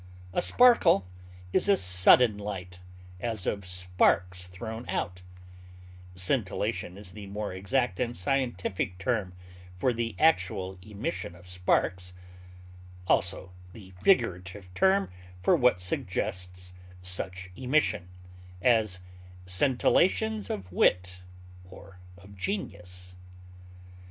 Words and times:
A 0.33 0.41
sparkle 0.41 1.05
is 1.53 1.69
a 1.69 1.77
sudden 1.77 2.35
light, 2.39 2.79
as 3.19 3.45
of 3.45 3.67
sparks 3.67 4.47
thrown 4.47 4.89
out; 4.89 5.21
scintillation 6.15 6.97
is 6.97 7.11
the 7.11 7.27
more 7.27 7.53
exact 7.53 7.99
and 7.99 8.17
scientific 8.17 8.97
term 8.97 9.33
for 9.77 9.93
the 9.93 10.15
actual 10.17 10.79
emission 10.81 11.35
of 11.35 11.47
sparks, 11.47 12.13
also 13.05 13.51
the 13.73 13.91
figurative 14.01 14.73
term 14.73 15.07
for 15.43 15.55
what 15.55 15.79
suggests 15.79 16.73
such 17.03 17.51
emission; 17.55 18.07
as, 18.59 19.01
scintillations 19.45 20.49
of 20.49 20.71
wit 20.71 21.17
or 21.69 21.99
of 22.17 22.35
genius. 22.35 23.17